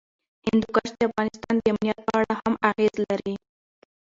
هندوکش 0.47 0.89
د 0.95 0.99
افغانستان 1.09 1.55
د 1.59 1.63
امنیت 1.71 1.99
په 2.07 2.11
اړه 2.19 2.33
هم 2.41 2.53
اغېز 2.69 2.93
لري. 3.09 3.35